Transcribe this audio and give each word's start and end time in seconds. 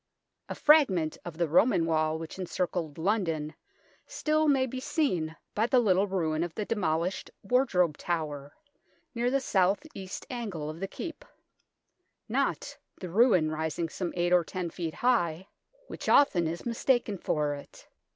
A 0.49 0.55
fragment 0.55 1.19
of 1.23 1.37
the 1.37 1.47
Roman 1.47 1.85
wall 1.85 2.17
which 2.17 2.39
encircled 2.39 2.97
London 2.97 3.53
still 4.07 4.47
may 4.47 4.65
be 4.65 4.79
seen 4.79 5.35
by 5.53 5.67
the 5.67 5.77
little 5.77 6.07
ruin 6.07 6.43
of 6.43 6.55
the 6.55 6.65
demolished 6.65 7.29
Wardrobe 7.43 7.97
Tower, 7.99 8.55
near 9.13 9.29
the 9.29 9.39
south 9.39 9.85
east 9.93 10.25
angle 10.27 10.71
of 10.71 10.79
the 10.79 10.87
Keep 10.87 11.23
not 12.27 12.79
the 12.99 13.09
ruin 13.09 13.51
rising 13.51 13.89
some 13.89 14.11
eight 14.15 14.33
or 14.33 14.43
ten 14.43 14.71
feet 14.71 14.95
high, 14.95 15.47
which 15.85 16.09
often 16.09 16.47
is 16.47 16.57
THE 16.61 16.63
FORTRESS 16.63 16.63
15 16.63 16.69
mistaken 16.97 17.17
for 17.19 17.53
it. 17.53 17.87